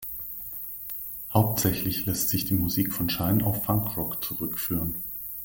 Hauptsächlich 1.31 2.07
lässt 2.07 2.29
sich 2.29 2.45
die 2.45 2.55
Musik 2.55 2.91
von 2.91 3.07
Schein 3.11 3.43
auf 3.43 3.63
Funk-Rock 3.65 4.25
zurückführen. 4.25 4.95